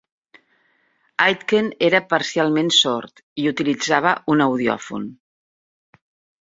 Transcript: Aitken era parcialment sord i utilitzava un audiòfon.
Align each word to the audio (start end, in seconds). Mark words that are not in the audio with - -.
Aitken 1.25 1.69
era 1.89 2.01
parcialment 2.15 2.73
sord 2.79 3.23
i 3.45 3.47
utilitzava 3.53 4.17
un 4.37 4.45
audiòfon. 4.51 5.09